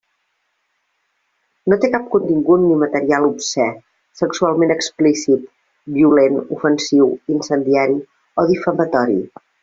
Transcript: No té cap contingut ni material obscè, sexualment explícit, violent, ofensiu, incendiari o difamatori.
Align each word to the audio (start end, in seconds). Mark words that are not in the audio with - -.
No 1.73 1.77
té 1.81 1.89
cap 1.95 2.07
contingut 2.13 2.61
ni 2.63 2.77
material 2.83 3.27
obscè, 3.27 3.67
sexualment 4.21 4.73
explícit, 4.79 5.43
violent, 6.01 6.39
ofensiu, 6.59 7.11
incendiari 7.35 7.99
o 8.43 8.47
difamatori. 8.53 9.19